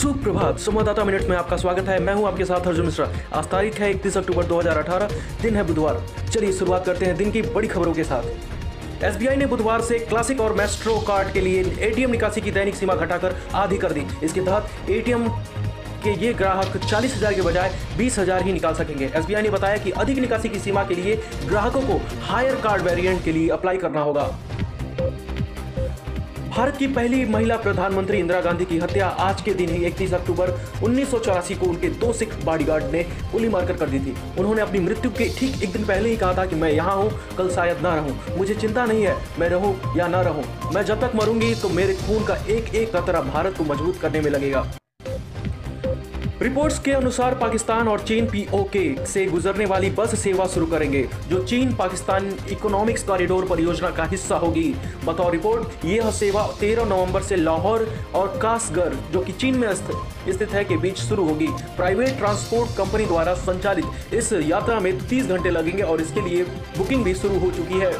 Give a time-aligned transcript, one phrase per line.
[0.00, 3.80] सुप्रभात। संवाददाता मिनट में आपका स्वागत है। मैं हूँ आपके साथ अर्जुन मिश्रा। आज तारीख
[3.80, 5.10] है 31 अक्टूबर 2018
[5.42, 9.46] दिन है बुधवार। चलिए शुरुआत करते हैं दिन की बड़ी खबरों के साथ। एसबीआई ने
[9.46, 13.78] बुधवार से क्लासिक और मेस्ट्रो कार्ड के लिए एटीएम निकासी की दैनिक सीमा घटाकर आधी
[13.78, 15.28] कर दी। इसके तहत एटीएम
[16.04, 19.76] के ये ग्राहक चालीस हज़ार के बजाय बीस हज़ार ही निकाल सकेंगे। एसबीआई ने बताया
[19.76, 23.76] कि अधिक निकासी की सीमा के लिए ग्राहकों को हायर कार्ड वेरिएंट के लिए अप्लाई
[23.78, 24.28] करना होगा।
[26.50, 30.50] भारत की पहली महिला प्रधानमंत्री इंदिरा गांधी की हत्या आज के दिन ही इकतीस अक्टूबर
[30.84, 34.62] उन्नीस सौ चौरासी को उनके दो सिख बॉडीगार्ड ने गोली मारकर कर दी थी। उन्होंने
[34.62, 37.50] अपनी मृत्यु के ठीक एक दिन पहले ही कहा था कि मैं यहाँ हूँ, कल
[37.50, 41.16] शायद ना रहूँ। मुझे चिंता नहीं है, मैं रहूँ या ना रहूँ। मैं जब तक
[41.16, 44.66] मरूँगी तो मेरे खून का एक एक कतरा भारत को मज़बूत करने में लगेगा।
[46.42, 51.42] रिपोर्ट्स के अनुसार पाकिस्तान और चीन पीओके से गुजरने वाली बस सेवा शुरू करेंगे, जो
[51.44, 54.64] चीन पाकिस्तान इकोनॉमिक्स कॉरिडोर परियोजना का हिस्सा होगी।
[55.04, 60.52] बतौर रिपोर्ट, यह सेवा 13 नवंबर से लाहौर और कासगर, जो कि चीन में स्थित
[60.52, 65.50] है, के बीच शुरू होगी। प्राइवेट ट्रांसपोर्ट कंपनी द्वारा संचालित इस यात्रा में 30 घंटे
[65.50, 66.44] लगेंगे और इसके लिए
[66.78, 67.92] बुकिंग भी शुरू हो चुकी है।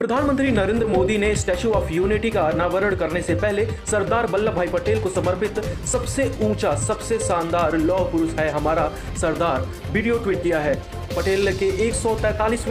[0.00, 4.68] प्रधानमंत्री नरेंद्र मोदी ने स्टैचू ऑफ़ यूनिटी का अनावरण करने से पहले सरदार वल्लभ भाई
[4.68, 8.88] पटेल को समर्पित सबसे ऊँचा, सबसे शानदार लौह पुरुष है हमारा
[9.20, 10.74] सरदार। वीडियो ट्वीट किया है।
[11.16, 11.94] पटेल के एक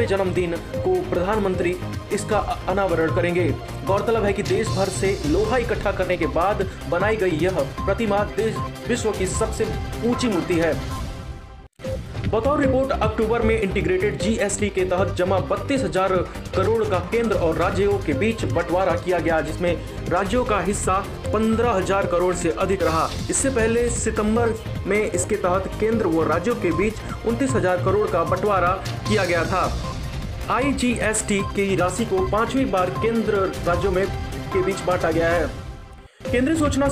[0.07, 1.75] जन्मदिन को प्रधानमंत्री
[2.13, 3.49] इसका अनावरण करेंगे।
[3.87, 8.23] गौरतलब है कि देश भर से लोहा इकट्ठा करने के बाद बनाई गई यह प्रतिमा
[8.37, 8.55] देश,
[8.87, 9.67] विश्व की सबसे
[10.05, 10.73] ऊँची मूर्ति है।
[12.35, 16.13] बतौर रिपोर्ट, अक्टूबर में इंटीग्रेटेड जीएसटी के तहत जमा बत्तीस हज़ार
[16.55, 20.97] करोड़ का केंद्र और राज्यों के बीच बंटवारा किया गया, जिसमें राज्यों का हिस्सा
[21.33, 24.53] पंद्रह हज़ार करोड़ से अधिक रहा। इससे पहले सितंबर
[24.87, 28.71] में इसके तहत केंद्र व राज्यों के बीच उनतीस हज़ार करोड़ का बंटवारा
[29.07, 29.69] किया गया था।
[30.51, 35.64] आईजीएसटी की राशि को पांचवी बार केंद्र राज्यों में के बीच बांटा गया है।
[36.25, 36.87] केंद्रीय सूचना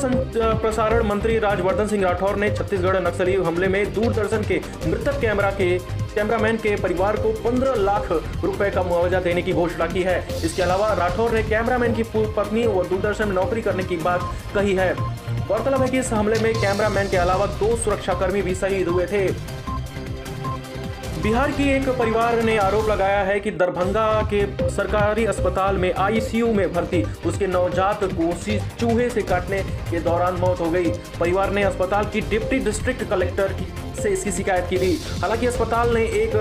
[0.56, 5.78] प्रसारण मंत्री राजवर्धन सिंह राठौर ने छत्तीसगढ़ नक्सली हमले में दूरदर्शन के मृतक कैमरा के,
[6.16, 8.08] कैमरामैन के परिवार को 15 लाख
[8.44, 12.33] रुपए का मुआवजा देने की घोषणा की है। इसके अलावा राठौर ने कैमरामैन की पूर्व
[12.33, 16.39] पत्नी और दूरदर्शन में नौकरी करने की बात कही है। गौरतलब है कि इस हमले
[16.39, 19.27] में कैमरामैन के अलावा दो सुरक्षाकर्मी भी शहीद हुए थे।
[21.23, 26.54] बिहार की एक परिवार ने आरोप लगाया है कि दरभंगा के सरकारी अस्पताल में आईसीयू
[26.54, 28.32] में भर्ती, उसके नवजात को
[28.80, 30.89] चूहे से काटने के दौरान मौत हो गई।
[31.20, 33.56] परिवार ने अस्पताल की डिप्टी डिस्ट्रिक्ट कलेक्टर
[34.02, 36.36] से इसकी शिकायत की थी। हालाँकि अस्पताल ने एक,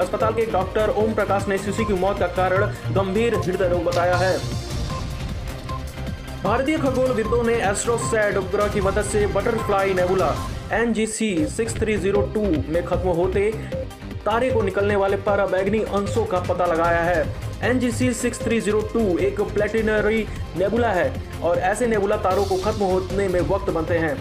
[0.00, 4.16] अस्पताल के डॉक्टर ओम प्रकाश ने शिशु की मौत का कारण गंभीर हृदय रोग बताया
[4.16, 4.38] है।
[6.44, 10.34] भारतीय खगोल खगोलविदों ने एस्ट्रोसैड उपग्रह की मदद से butterfly nebula
[10.72, 12.40] N G C six three zero two
[12.72, 13.52] में खत्म होते
[14.26, 17.26] तारे को निकलने वाले बैगनी अंशों का पता लगाया है।
[17.62, 20.26] N G C six three zero two एक प्लेटिनरी
[20.58, 21.12] नेबुला है
[21.42, 24.16] और ऐसे नेबुला तारों को खत्म होने में वक्त बनते हैं।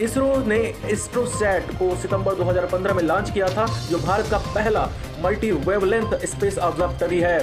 [0.00, 0.58] इसरो ने
[0.90, 4.88] इस्ट्रोसैट को सितंबर 2015 में लॉन्च किया था, जो भारत का पहला
[5.24, 7.38] मल्टी वेवलेंथ स्पेस ऑब्जर्वेटरी है।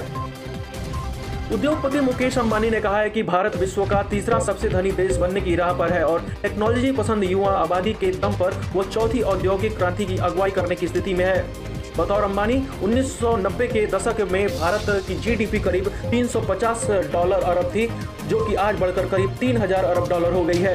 [1.52, 5.40] उद्योगपति मुकेश अंबानी ने कहा है कि भारत विश्व का तीसरा सबसे धनी देश बनने
[5.40, 9.76] की राह पर है और टेक्नोलॉजी पसंद युवा आबादी के दम पर वो चौथी औद्योगिक
[9.76, 12.54] क्रांति की अगुवाई करने की स्थिति में है। बतौर अंबानी
[12.84, 17.86] 1990 के दशक में भारत की जीडीपी करीब 350 डॉलर अरब थी,
[18.28, 20.74] जो कि आज बढ़कर करीब 3000 अरब डॉलर हो गई है।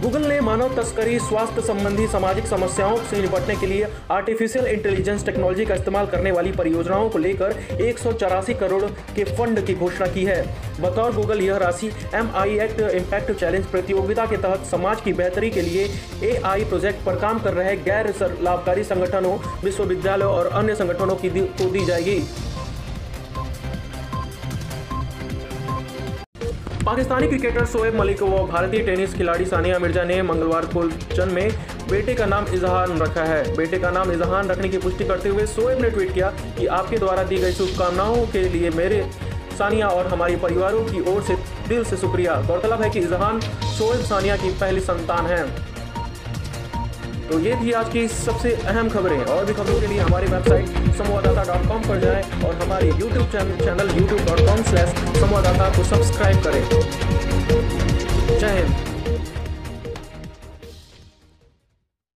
[0.00, 5.64] गूगल ने मानव तस्करी, स्वास्थ्य संबंधी सामाजिक समस्याओं से निपटने के लिए आर्टिफिशियल इंटेलिजेंस टेक्नोलॉजी
[5.66, 10.06] का इस्तेमाल करने वाली परियोजनाओं को लेकर एक सौ चौरासी करोड़ के फंड की घोषणा
[10.06, 10.40] की है।
[10.80, 15.50] बतौर गूगल यह राशि M I act impact challenge प्रतियोगिता के तहत समाज की बेहतरी
[15.50, 15.90] के लिए
[16.24, 21.70] एआई प्रोजेक्ट पर काम कर रहे गैर लाभकारी संगठनों, विश्वविद्यालयों और अन्य संगठनों की को
[21.70, 22.22] दी जाएगी।
[26.98, 30.82] पाकिस्तानी क्रिकेटर शोएब मलिक व भारतीय टेनिस खिलाड़ी सानिया मिर्ज़ा ने मंगलवार को
[31.14, 31.50] जन्म में
[31.90, 35.46] बेटे का नाम इजहान रखा है। बेटे का नाम इजहान रखने की पुष्टि करते हुए
[35.46, 39.00] शोएब ने ट्वीट किया कि आपके द्वारा दी गई शुभकामनाओं के लिए मेरे,
[39.58, 41.36] सानिया और हमारे परिवारों की ओर से
[41.68, 43.40] दिल से शुक्रिया। गौरतलब है कि इजहान
[43.78, 45.42] शोएब सानिया की पहली संतान है।
[47.30, 50.68] तो ये थी आज की सबसे अहम खबरें। और भी खबरों के लिए हमारी वेबसाइट
[50.96, 55.84] संवाददाता डॉट कॉम पर जाएँ और हमारे YouTube channel YouTube dot com slash Samvaddata को
[55.84, 56.62] सब्सक्राइब करें।
[58.38, 58.87] जय हिंद।